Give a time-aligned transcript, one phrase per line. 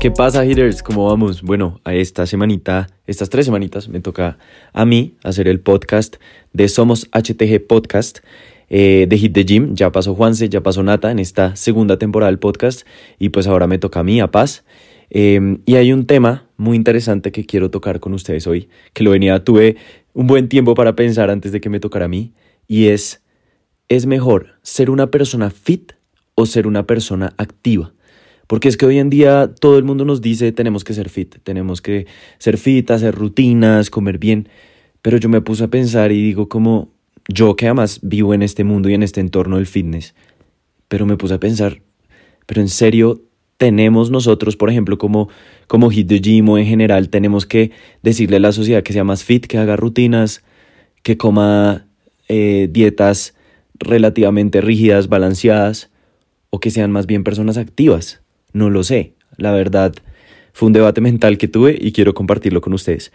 [0.00, 0.82] ¿Qué pasa, hitters?
[0.82, 1.42] ¿Cómo vamos?
[1.42, 4.38] Bueno, a esta semanita, estas tres semanitas, me toca
[4.74, 6.16] a mí hacer el podcast
[6.52, 8.18] de Somos HTG Podcast
[8.68, 9.74] eh, de Hit the Gym.
[9.74, 12.86] Ya pasó Juanse, ya pasó Nata en esta segunda temporada del podcast
[13.18, 14.64] y pues ahora me toca a mí, a Paz.
[15.08, 19.12] Em, y hay un tema muy interesante que quiero tocar con ustedes hoy, que lo
[19.12, 19.76] venía, tuve
[20.12, 22.32] un buen tiempo para pensar antes de que me tocara a mí,
[22.68, 23.22] y es,
[23.88, 25.92] ¿es mejor ser una persona fit
[26.34, 27.92] o ser una persona activa?
[28.46, 31.36] Porque es que hoy en día todo el mundo nos dice tenemos que ser fit,
[31.42, 32.06] tenemos que
[32.38, 34.48] ser fit, hacer rutinas, comer bien.
[35.02, 36.90] Pero yo me puse a pensar y digo como
[37.28, 40.14] yo que además vivo en este mundo y en este entorno del fitness,
[40.88, 41.82] pero me puse a pensar,
[42.46, 43.22] pero en serio
[43.56, 45.28] tenemos nosotros, por ejemplo, como,
[45.66, 49.04] como Hit the Gym o en general, tenemos que decirle a la sociedad que sea
[49.04, 50.44] más fit, que haga rutinas,
[51.02, 51.86] que coma
[52.28, 53.34] eh, dietas
[53.74, 55.90] relativamente rígidas, balanceadas,
[56.50, 58.22] o que sean más bien personas activas.
[58.56, 59.12] No lo sé.
[59.36, 59.94] La verdad,
[60.54, 63.12] fue un debate mental que tuve y quiero compartirlo con ustedes.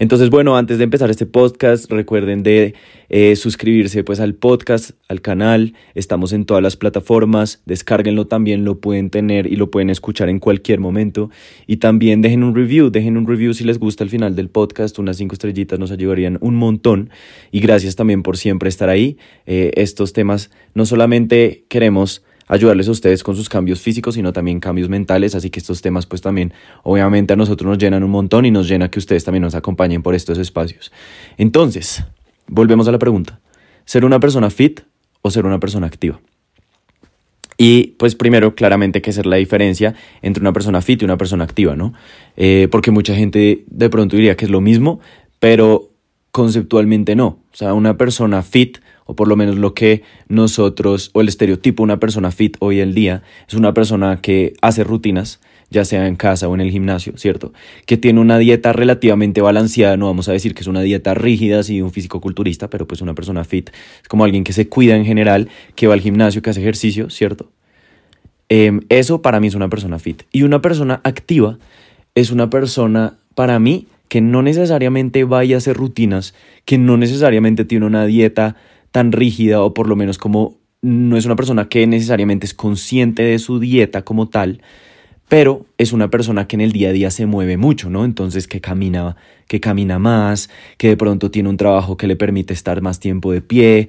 [0.00, 2.74] Entonces, bueno, antes de empezar este podcast, recuerden de
[3.08, 5.74] eh, suscribirse pues al podcast, al canal.
[5.94, 7.62] Estamos en todas las plataformas.
[7.64, 11.30] Descárguenlo también, lo pueden tener y lo pueden escuchar en cualquier momento.
[11.68, 14.98] Y también dejen un review, dejen un review si les gusta al final del podcast.
[14.98, 17.10] Unas cinco estrellitas nos ayudarían un montón.
[17.52, 19.16] Y gracias también por siempre estar ahí.
[19.46, 24.60] Eh, estos temas no solamente queremos ayudarles a ustedes con sus cambios físicos, sino también
[24.60, 28.44] cambios mentales, así que estos temas pues también obviamente a nosotros nos llenan un montón
[28.44, 30.92] y nos llena que ustedes también nos acompañen por estos espacios.
[31.38, 32.04] Entonces,
[32.46, 33.40] volvemos a la pregunta,
[33.86, 34.82] ¿ser una persona fit
[35.22, 36.20] o ser una persona activa?
[37.56, 41.44] Y pues primero, claramente, que ser la diferencia entre una persona fit y una persona
[41.44, 41.94] activa, ¿no?
[42.36, 45.00] Eh, porque mucha gente de pronto diría que es lo mismo,
[45.38, 45.88] pero
[46.32, 47.26] conceptualmente no.
[47.26, 51.82] O sea, una persona fit o por lo menos lo que nosotros, o el estereotipo
[51.82, 56.06] de una persona fit hoy en día, es una persona que hace rutinas, ya sea
[56.06, 57.52] en casa o en el gimnasio, ¿cierto?
[57.86, 61.60] Que tiene una dieta relativamente balanceada, no vamos a decir que es una dieta rígida,
[61.60, 63.70] así un físico culturista, pero pues una persona fit
[64.02, 67.10] es como alguien que se cuida en general, que va al gimnasio, que hace ejercicio,
[67.10, 67.50] ¿cierto?
[68.48, 70.24] Em, eso para mí es una persona fit.
[70.30, 71.58] Y una persona activa
[72.14, 76.34] es una persona, para mí, que no necesariamente vaya a hacer rutinas,
[76.66, 78.56] que no necesariamente tiene una dieta
[78.92, 83.22] tan rígida o por lo menos como no es una persona que necesariamente es consciente
[83.22, 84.62] de su dieta como tal,
[85.28, 88.04] pero es una persona que en el día a día se mueve mucho, ¿no?
[88.04, 89.16] Entonces que camina,
[89.48, 93.32] que camina más, que de pronto tiene un trabajo que le permite estar más tiempo
[93.32, 93.88] de pie,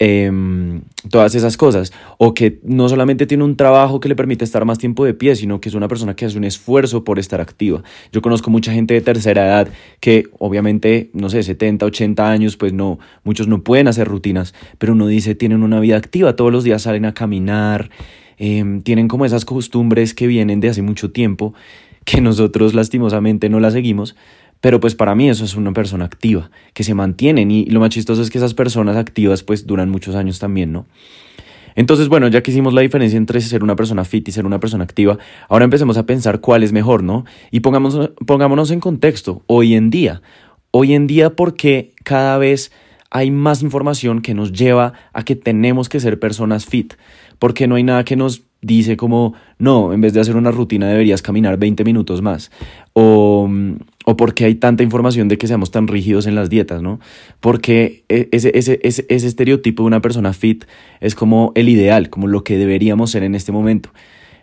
[0.00, 1.92] Em, todas esas cosas.
[2.18, 5.34] O que no solamente tiene un trabajo que le permite estar más tiempo de pie,
[5.34, 7.82] sino que es una persona que hace un esfuerzo por estar activa.
[8.12, 12.72] Yo conozco mucha gente de tercera edad que obviamente, no sé, 70, 80 años, pues
[12.72, 16.62] no, muchos no pueden hacer rutinas, pero uno dice, tienen una vida activa, todos los
[16.62, 17.90] días salen a caminar,
[18.36, 21.54] em, tienen como esas costumbres que vienen de hace mucho tiempo,
[22.04, 24.14] que nosotros lastimosamente no las seguimos,
[24.60, 27.90] pero pues para mí eso es una persona activa, que se mantienen y lo más
[27.90, 30.86] chistoso es que esas personas activas pues duran muchos años también, ¿no?
[31.76, 34.58] Entonces, bueno, ya que hicimos la diferencia entre ser una persona fit y ser una
[34.58, 35.16] persona activa,
[35.48, 37.24] ahora empecemos a pensar cuál es mejor, ¿no?
[37.52, 40.20] Y pongamos, pongámonos en contexto, hoy en día,
[40.72, 42.72] hoy en día porque cada vez
[43.10, 46.94] hay más información que nos lleva a que tenemos que ser personas fit,
[47.38, 50.88] porque no hay nada que nos dice como, no, en vez de hacer una rutina
[50.88, 52.50] deberías caminar 20 minutos más.
[52.92, 53.48] O,
[54.10, 56.98] o porque hay tanta información de que seamos tan rígidos en las dietas, ¿no?
[57.40, 60.64] Porque e, ese, ese, ese, ese estereotipo de una persona fit
[61.00, 63.90] es como el ideal, como lo que deberíamos ser en este momento.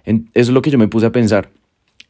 [0.05, 1.49] eso es lo que yo me puse a pensar.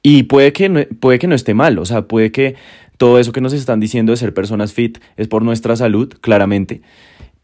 [0.04, 2.56] Y puede que, no, puede que no esté mal, o sea, puede que
[2.98, 6.82] todo eso que nos están diciendo de ser personas fit es por nuestra salud, claramente,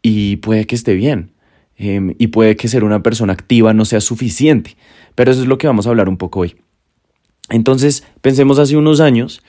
[0.02, 1.30] y puede que esté bien.
[1.78, 4.76] Em, y puede que ser una persona activa no sea suficiente.
[5.14, 6.56] Pero eso es lo que vamos a hablar un poco hoy.
[7.48, 9.42] Entonces, pensemos hace unos años,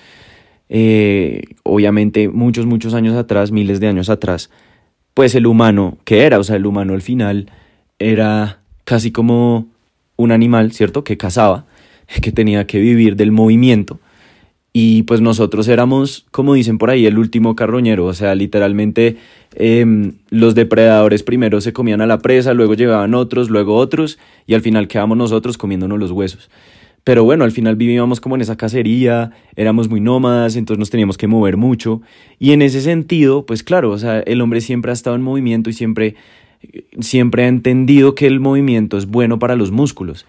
[0.69, 4.49] eh, obviamente muchos, muchos años atrás, miles de años atrás,
[5.13, 6.39] pues el humano, ¿qué era?
[6.39, 7.51] O sea, el humano al final
[7.99, 9.67] era casi como
[10.15, 11.03] un animal, ¿cierto?
[11.03, 11.65] Que cazaba,
[12.21, 13.99] que tenía que vivir del movimiento
[14.75, 19.17] y pues nosotros éramos, como dicen por ahí, el último carroñero, o sea, literalmente
[19.53, 24.17] em, los depredadores primero se comían a la presa, luego llegaban otros, luego otros,
[24.47, 26.49] y al final quedamos nosotros comiéndonos los huesos.
[27.03, 31.17] Pero bueno, al final vivíamos como en esa cacería, éramos muy nómadas, entonces nos teníamos
[31.17, 32.01] que mover mucho.
[32.39, 35.69] Y en ese sentido, pues claro, o sea, el hombre siempre ha estado en movimiento
[35.69, 36.15] y siempre,
[36.99, 40.25] siempre ha entendido que el movimiento es bueno para los músculos.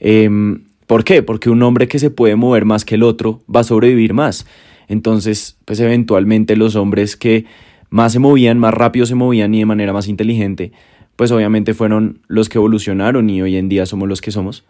[0.00, 1.22] Em, ¿Por qué?
[1.22, 4.44] Porque un hombre que se puede mover más que el otro va a sobrevivir más.
[4.88, 7.44] Entonces, pues eventualmente los hombres que
[7.90, 10.72] más se movían, más rápido se movían y de manera más inteligente,
[11.14, 14.64] pues obviamente fueron los que evolucionaron y hoy en día somos los que somos.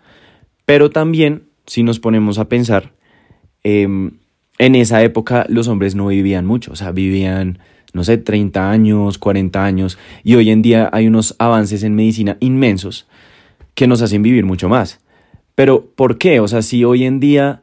[0.70, 2.92] Pero también si nos ponemos a pensar,
[3.64, 4.12] em,
[4.56, 7.58] en esa época los hombres no vivían mucho, o sea, vivían,
[7.92, 12.36] no sé, 30 años, 40 años, y hoy en día hay unos avances en medicina
[12.38, 13.08] inmensos
[13.74, 15.00] que nos hacen vivir mucho más.
[15.56, 16.38] Pero, ¿por qué?
[16.38, 17.62] O sea, si hoy en día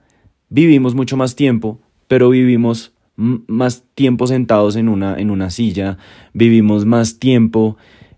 [0.50, 5.98] vivimos mucho más tiempo, pero vivimos más tiempo sentados en una, en una silla,
[6.33, 7.77] vivimos más tiempo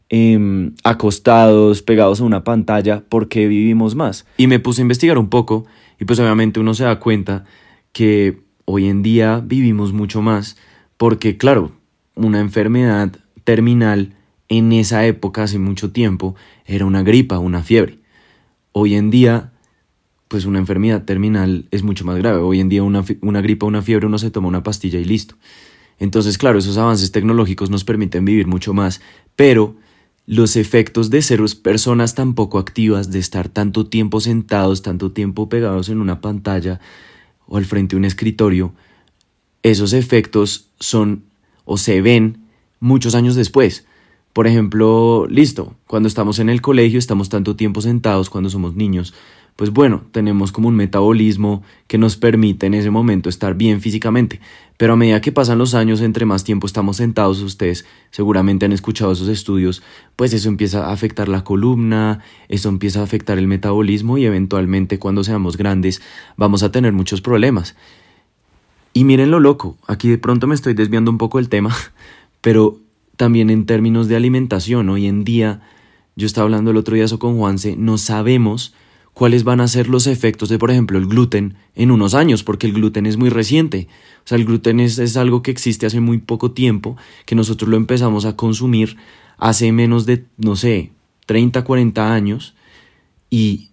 [0.10, 4.26] em, acostados, pegados a una pantalla, porque vivimos más.
[4.38, 5.66] Y me puse a investigar un poco
[6.00, 7.46] y pues obviamente uno se da cuenta
[7.92, 10.58] que hoy en día vivimos mucho más
[10.98, 11.72] porque claro,
[12.16, 13.12] una enfermedad
[13.44, 14.16] terminal
[14.48, 16.36] en esa época, hace mucho tiempo,
[16.66, 18.00] era una gripa, una fiebre.
[18.72, 19.52] Hoy en día
[20.30, 22.38] pues una enfermedad terminal es mucho más grave.
[22.38, 25.36] Hoy en día una, una gripa, una fiebre, uno se toma una pastilla y listo.
[25.98, 29.02] Entonces, claro, esos avances tecnológicos nos permiten vivir mucho más,
[29.36, 29.76] pero
[30.30, 35.50] los efectos de ser personas tan poco activas, de estar tanto tiempo sentados, tanto tiempo
[35.50, 36.80] pegados en una pantalla
[37.48, 38.72] o al frente de un escritorio,
[39.64, 41.24] esos efectos son
[41.66, 42.44] o se ven
[42.80, 43.88] muchos años después.
[44.32, 49.16] Por ejemplo, listo, cuando estamos en el colegio estamos tanto tiempo sentados cuando somos niños,
[49.60, 54.40] pues bueno, tenemos como un metabolismo que nos permite en ese momento estar bien físicamente.
[54.78, 58.72] Pero a medida que pasan los años, entre más tiempo estamos sentados, ustedes seguramente han
[58.72, 59.84] escuchado esos estudios,
[60.16, 64.98] pues eso empieza a afectar la columna, eso empieza a afectar el metabolismo y eventualmente
[64.98, 66.02] cuando seamos grandes
[66.38, 67.76] vamos a tener muchos problemas.
[68.94, 71.76] Y miren lo loco, aquí de pronto me estoy desviando un poco del tema,
[72.40, 72.80] pero
[73.18, 75.60] también en términos de alimentación, hoy en día,
[76.16, 78.74] yo estaba hablando el otro día eso con Juanse, no sabemos
[79.20, 82.68] cuáles van a ser los efectos de, por ejemplo, el gluten en unos años, porque
[82.68, 83.90] el gluten es muy reciente.
[84.20, 86.96] O sea, el gluten es, algo que existe hace muy poco tiempo,
[87.26, 88.96] que nosotros lo empezamos a consumir
[89.38, 90.92] hace menos de, no sé,
[91.26, 92.56] 30, 40 años,
[93.30, 93.72] y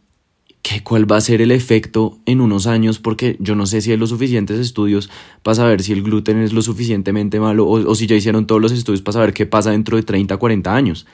[0.62, 3.92] ¿qué, cuál va a ser el efecto en unos años, porque yo no sé si
[3.92, 5.10] hay los suficientes estudios
[5.44, 8.60] para saber si el gluten es lo suficientemente malo, o, o si ya hicieron todos
[8.60, 11.06] los estudios para saber qué pasa dentro de 30, 40 años.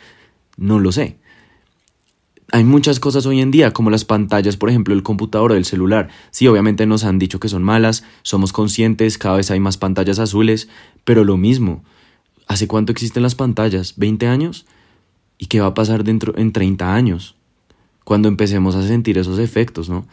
[0.56, 1.18] No lo sé
[2.52, 5.64] hay muchas cosas hoy en día, como las pantallas, por ejemplo, el computador o el
[5.64, 6.10] celular.
[6.30, 10.18] Sí, obviamente nos han dicho que son malas, somos conscientes, cada vez hay más pantallas
[10.18, 10.68] azules,
[11.04, 11.82] pero lo mismo.
[12.46, 13.98] ¿Hace cuánto existen las pantallas?
[13.98, 14.66] ¿20 años?
[15.38, 17.36] ¿Y qué va a pasar dentro en 30 años?
[18.04, 20.06] Cuando empecemos a sentir esos efectos, ¿no?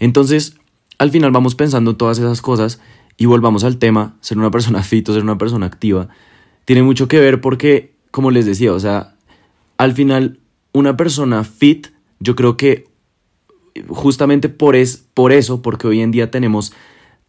[0.00, 0.56] Entonces,
[0.98, 2.80] al final vamos pensando todas esas cosas
[3.16, 6.08] y volvamos al tema, ser una persona fit ser una persona activa.
[6.64, 9.14] Tiene mucho que ver porque, como les decía, o sea,
[9.78, 10.40] al final
[10.76, 11.86] una persona fit,
[12.20, 12.84] yo creo que
[13.88, 16.74] justamente por, es, por eso, porque hoy en día tenemos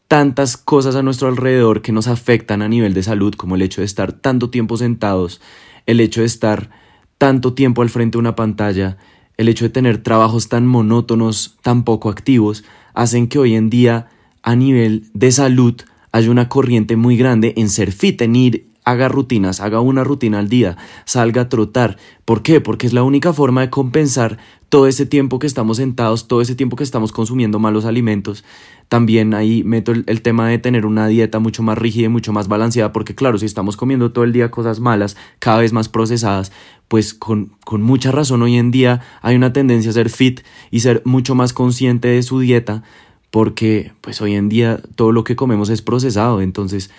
[0.09, 3.79] tantas cosas a nuestro alrededor que nos afectan a nivel de salud, como el hecho
[3.79, 5.39] de estar tanto tiempo sentados,
[5.85, 6.71] el hecho de estar
[7.17, 8.97] tanto tiempo al frente de una pantalla,
[9.37, 14.09] el hecho de tener trabajos tan monótonos, tan poco activos, hacen que hoy en día
[14.43, 15.75] a nivel de salud
[16.11, 20.39] haya una corriente muy grande en ser fit, en ir haga rutinas, haga una rutina
[20.39, 21.97] al día, salga a trotar.
[22.23, 22.61] ¿Por qué?
[22.61, 24.37] Porque es la única forma de compensar
[24.69, 28.45] todo ese tiempo que estamos sentados, todo ese tiempo que estamos consumiendo malos alimentos.
[28.87, 32.47] También ahí meto el, tema de tener una dieta mucho más rígida y mucho más
[32.47, 36.53] balanceada, porque claro, si estamos comiendo todo el día cosas malas, cada vez más procesadas,
[36.87, 40.79] pues con, con mucha razón hoy en día hay una tendencia a ser fit y
[40.79, 42.83] ser mucho más consciente de su dieta,
[43.31, 46.89] porque pues hoy en día todo lo que comemos es procesado, entonces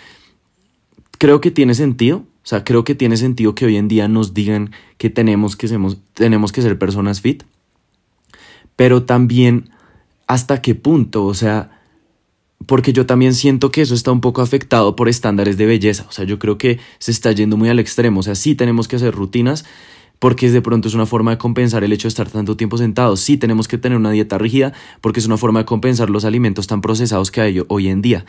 [1.19, 2.19] creo que tiene sentido.
[2.19, 5.69] O sea, creo que tiene sentido que hoy en día nos digan que tenemos que,
[6.15, 7.43] tenemos que ser personas fit.
[8.75, 9.71] Pero también
[10.27, 11.83] hasta qué punto, o sea,
[12.67, 16.07] porque yo también siento que eso está un poco afectado por estándares de belleza.
[16.09, 18.21] O sea, yo creo que se está yendo muy al extremo.
[18.21, 19.65] O sea, sí tenemos que hacer rutinas
[20.19, 23.21] porque de pronto es una forma de compensar el hecho de estar tanto tiempo sentados.
[23.21, 26.67] Sí tenemos que tener una dieta rígida porque es una forma de compensar los alimentos
[26.67, 28.25] tan procesados que hay hoy en día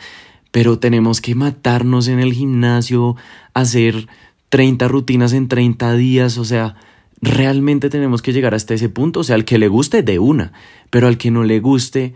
[0.50, 3.16] pero tenemos que matarnos en el gimnasio,
[3.54, 4.08] hacer
[4.48, 6.76] 30 rutinas en 30 días, o sea,
[7.20, 10.52] realmente tenemos que llegar hasta ese punto, o sea, al que le guste de una,
[10.90, 12.14] pero al que no le guste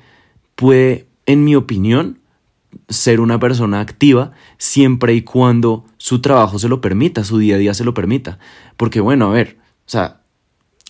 [0.57, 2.19] puede, en mi opinión,
[2.89, 7.59] ser una persona activa siempre y cuando su trabajo se lo permita, su día a
[7.59, 8.39] día se lo permita.
[8.77, 10.23] Porque bueno, a ver, o sea,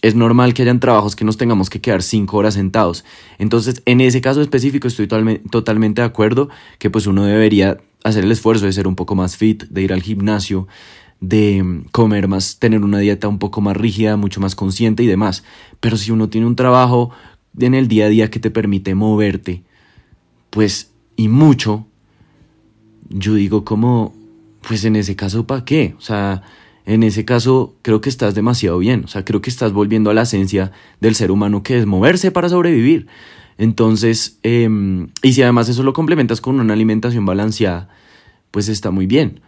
[0.05, 3.07] es normal que hayan trabajos que nos tengamos que quedar cinco horas sentados.
[3.39, 8.31] Entonces, en ese caso específico estoy totalmente de acuerdo que pues uno debería hacer el
[8.31, 10.69] esfuerzo de ser un poco más fit, de ir al gimnasio,
[11.21, 15.07] de mm, comer más, tener una dieta un poco más rígida, mucho más consciente y
[15.07, 15.43] demás.
[15.81, 17.11] Pero si uno tiene un trabajo
[17.59, 19.63] en el día a día que te permite moverte,
[20.51, 21.87] pues, y mucho,
[23.09, 24.15] yo digo como,
[24.69, 25.95] pues en ese caso, ¿para qué?
[25.97, 26.43] O sea,
[26.87, 30.15] en ese caso creo que estás demasiado bien, o sea, creo que estás volviendo a
[30.15, 33.07] la esencia del ser humano que es moverse para sobrevivir.
[33.57, 37.89] Entonces, em, y si además eso lo complementas con una alimentación balanceada,
[38.51, 39.41] pues está muy bien.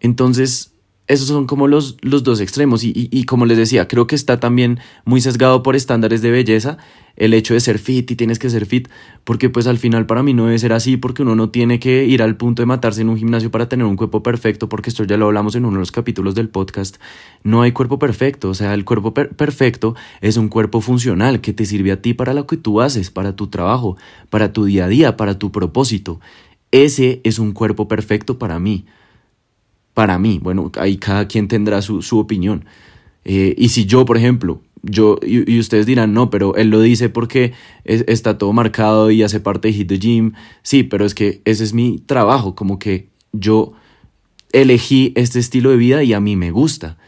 [0.00, 0.73] Entonces,
[1.06, 2.82] esos son como los, los dos extremos.
[2.82, 6.78] Y, y, como les decía, creo que está también muy sesgado por estándares de belleza
[7.16, 8.88] el hecho de ser fit y tienes que ser fit,
[9.22, 12.04] porque pues al final para mí no debe ser así, porque uno no tiene que
[12.06, 15.04] ir al punto de matarse en un gimnasio para tener un cuerpo perfecto, porque esto
[15.04, 16.96] ya lo hablamos en uno de los capítulos del podcast,
[17.44, 21.66] no hay cuerpo perfecto, o sea, el cuerpo perfecto es un cuerpo funcional que te
[21.66, 23.96] sirve a ti para lo que tú haces, para tu trabajo,
[24.28, 26.20] para tu día a día, para tu propósito.
[26.72, 28.86] Ese es un cuerpo perfecto para mí
[29.94, 30.38] para mí.
[30.42, 32.66] Bueno, ahí cada quien tendrá su, su opinión.
[33.24, 37.08] Eh, y si yo, por ejemplo, yo, y, ustedes dirán, no, pero él lo dice
[37.08, 40.32] porque está todo marcado y hace parte de Hit the Gym.
[40.62, 43.72] Sí, pero es que ese es mi trabajo, como que yo
[44.52, 46.98] elegí este estilo de vida y a mí me gusta,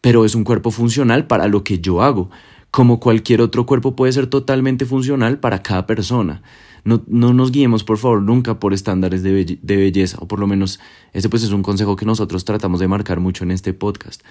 [0.00, 2.30] pero es un cuerpo funcional para lo que yo hago,
[2.70, 6.42] como cualquier otro cuerpo puede ser totalmente funcional para cada persona.
[6.84, 10.46] No, no nos guiemos, por favor, nunca por estándares de, de belleza, o por lo
[10.46, 10.80] menos
[11.12, 14.22] ese pues es un consejo que nosotros tratamos de marcar mucho en este podcast,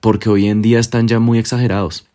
[0.00, 2.06] porque hoy en día están ya muy exagerados.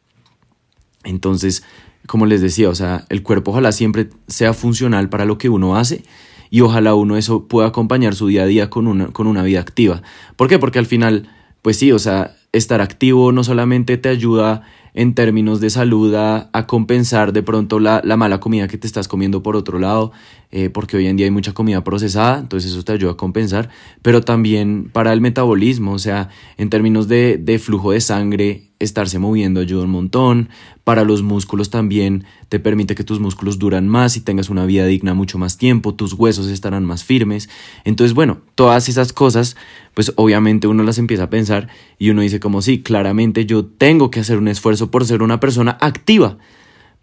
[1.03, 1.63] Entonces,
[2.07, 5.75] como les decía, o sea, el cuerpo ojalá siempre sea funcional para lo que uno
[5.75, 6.03] hace
[6.49, 9.59] y ojalá uno eso pueda acompañar su día a día con una, con una vida
[9.59, 10.01] activa.
[10.35, 10.59] ¿Por qué?
[10.59, 11.29] Porque al final,
[11.61, 16.49] pues sí, o sea, estar activo no solamente te ayuda en términos de salud a,
[16.67, 20.11] compensar de pronto la, la, mala comida que te estás comiendo por otro lado,
[20.55, 23.69] eh, porque hoy en día hay mucha comida procesada, entonces eso te ayuda a compensar,
[24.03, 29.61] pero también para el metabolismo, o sea, en términos de, flujo de sangre, estarse moviendo
[29.61, 30.49] ayuda un montón,
[30.83, 34.85] para los músculos también te permite que tus músculos duran más y tengas una vida
[34.85, 37.49] digna mucho más tiempo, tus huesos estarán más firmes.
[37.83, 39.55] Entonces, bueno, todas esas cosas,
[39.95, 41.67] pues obviamente uno las empieza a pensar
[41.97, 45.39] y uno dice como sí, claramente yo tengo que hacer un esfuerzo por ser una
[45.39, 46.37] persona activa,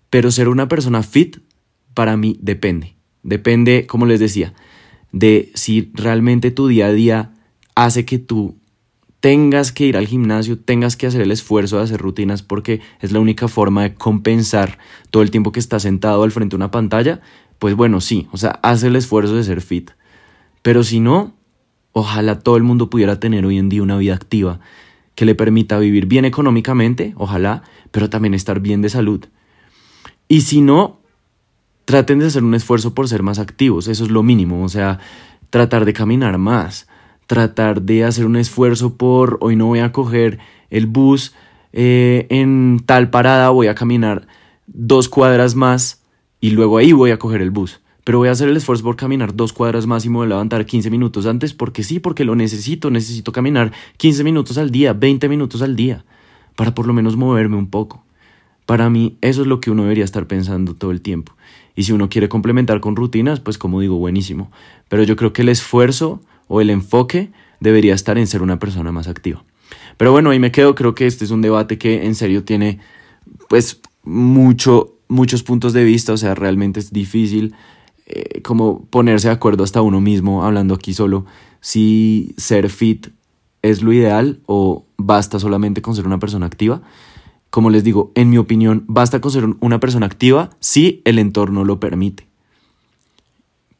[0.08, 1.38] pero ser una persona fit
[1.94, 2.99] para mí depende.
[3.22, 4.54] Depende, como les decía,
[5.12, 7.32] de si realmente tu día a día
[7.74, 8.56] hace que tú
[9.20, 13.12] tengas que ir al gimnasio, tengas que hacer el esfuerzo de hacer rutinas porque es
[13.12, 14.78] la única forma de compensar
[15.10, 17.20] todo el tiempo que estás sentado al frente de una pantalla,
[17.58, 19.90] pues bueno, sí, o sea, haz el esfuerzo de ser fit.
[20.62, 21.34] Pero si no,
[21.92, 24.60] ojalá todo el mundo pudiera tener hoy en día una vida activa
[25.14, 29.26] que le permita vivir bien económicamente, ojalá, pero también estar bien de salud.
[30.28, 30.99] Y si no,
[31.90, 35.00] traten de hacer un esfuerzo por ser más activos, eso es lo mínimo, o sea,
[35.50, 36.86] tratar de caminar más,
[37.26, 40.38] tratar de hacer un esfuerzo por hoy no voy a coger
[40.70, 41.34] el bus
[41.72, 44.28] eh, en tal parada, voy a caminar
[44.68, 46.04] dos cuadras más
[46.40, 47.80] y luego ahí voy a coger el bus.
[48.04, 50.30] Pero voy a hacer el esfuerzo por caminar dos cuadras más y me voy a
[50.30, 52.90] levantar 15 minutos antes porque sí, porque lo necesito.
[52.90, 56.04] Necesito caminar 15 minutos al día, 20 minutos al día,
[56.56, 58.04] para por lo menos moverme un poco.
[58.66, 61.32] Para mí eso es lo que uno debería estar pensando todo el tiempo.
[61.74, 64.50] Y si uno quiere complementar con rutinas, pues como digo, buenísimo.
[64.88, 68.92] Pero yo creo que el esfuerzo o el enfoque debería estar en ser una persona
[68.92, 69.44] más activa.
[69.96, 72.80] Pero bueno, ahí me quedo, creo que este es un debate que en serio tiene
[73.48, 77.54] pues mucho, muchos puntos de vista, o sea, realmente es difícil
[78.06, 81.26] eh, como ponerse de acuerdo hasta uno mismo, hablando aquí solo,
[81.60, 83.08] si ser fit
[83.62, 86.82] es lo ideal o basta solamente con ser una persona activa.
[87.50, 91.64] Como les digo, en mi opinión, basta con ser una persona activa si el entorno
[91.64, 92.30] lo permite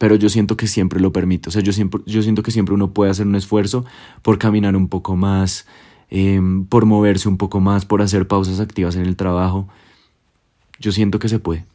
[0.01, 1.49] pero yo siento que siempre lo permite.
[1.49, 3.85] O sea, yo, siempre, yo siento que siempre uno puede hacer un esfuerzo
[4.23, 5.67] por caminar un poco más,
[6.09, 9.67] em, por moverse un poco más, por hacer pausas activas en el trabajo.
[10.79, 11.65] Yo siento que se puede.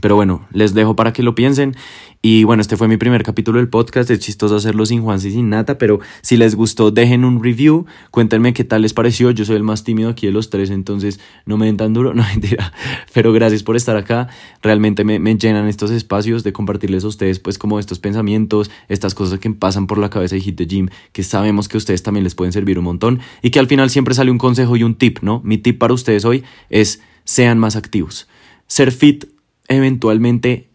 [0.00, 1.76] Pero bueno, les dejo para que lo piensen.
[2.24, 4.08] Y bueno, este fue mi primer capítulo del podcast.
[4.10, 7.84] Es chistoso hacerlo sin Juan y sin Nata, pero si les gustó, dejen un review.
[8.12, 9.32] Cuéntenme qué tal les pareció.
[9.32, 12.14] Yo soy el más tímido aquí de los tres, entonces no me den tan duro.
[12.22, 12.72] No mentira.
[13.12, 14.28] Pero gracias por estar acá.
[14.62, 19.14] Realmente me, me llenan estos espacios de compartirles a ustedes, pues, como estos pensamientos, estas
[19.14, 22.04] cosas que pasan por la cabeza de Hit the Gym, que sabemos que a ustedes
[22.04, 23.18] también les pueden servir un montón.
[23.42, 25.40] Y que al final siempre sale un consejo y un tip, ¿no?
[25.44, 28.28] Mi tip para ustedes hoy es sean más activos.
[28.68, 29.24] Ser fit
[29.72, 30.72] eventualmente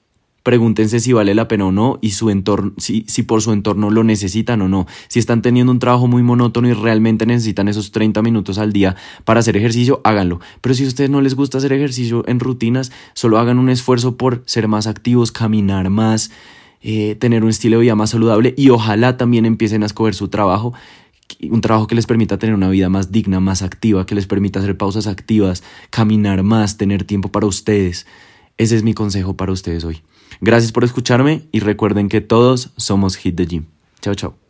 [0.48, 3.90] pregúntense si vale la pena o no y su entorno, si, si por su entorno
[3.90, 4.88] lo necesitan o no.
[5.10, 8.96] Si están teniendo un trabajo muy monótono y realmente necesitan esos 30 minutos al día
[9.26, 10.40] para hacer ejercicio, háganlo.
[10.62, 14.16] Pero si a ustedes no les gusta hacer ejercicio en rutinas, solo hagan un esfuerzo
[14.16, 16.32] por ser más activos, caminar más,
[16.82, 20.30] eh, tener un estilo de vida más saludable y ojalá también empiecen a escoger su
[20.30, 20.74] trabajo
[21.52, 24.60] un trabajo que les permita tener una vida más digna, más activa, que les permita
[24.60, 28.08] hacer pausas activas, caminar más, tener tiempo para ustedes.
[28.58, 30.02] Ese es mi consejo para ustedes hoy.
[30.42, 33.66] Gracias por escucharme y recuerden que todos somos Hit the Gym.
[34.02, 34.47] Chao, chao.